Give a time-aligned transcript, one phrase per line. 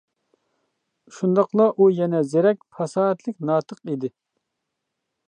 [1.17, 4.15] شۇنداقلا ئۇ يەنە زېرەك، پاساھەتلىك ناتىق ئىدى.